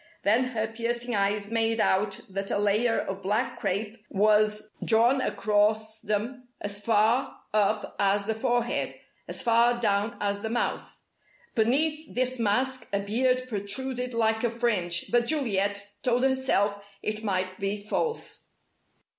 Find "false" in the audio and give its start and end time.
17.77-18.45